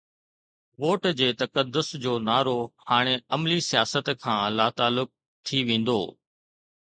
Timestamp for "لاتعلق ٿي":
4.61-5.57